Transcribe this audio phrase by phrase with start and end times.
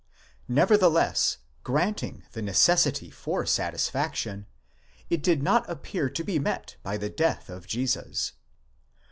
[0.47, 4.47] 2 Never theless, granting the necessity for satisfaction,
[5.11, 8.31] it did not appear to be met by the death of Jesus.